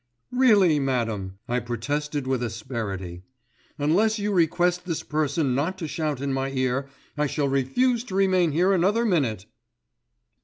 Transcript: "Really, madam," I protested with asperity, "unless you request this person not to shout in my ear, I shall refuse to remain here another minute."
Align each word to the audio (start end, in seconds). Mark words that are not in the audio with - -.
"Really, 0.31 0.79
madam," 0.79 1.37
I 1.47 1.59
protested 1.59 2.25
with 2.25 2.41
asperity, 2.41 3.21
"unless 3.77 4.17
you 4.17 4.33
request 4.33 4.83
this 4.85 5.03
person 5.03 5.53
not 5.53 5.77
to 5.77 5.87
shout 5.87 6.21
in 6.21 6.33
my 6.33 6.49
ear, 6.49 6.87
I 7.15 7.27
shall 7.27 7.47
refuse 7.47 8.03
to 8.05 8.15
remain 8.15 8.51
here 8.51 8.73
another 8.73 9.05
minute." 9.05 9.45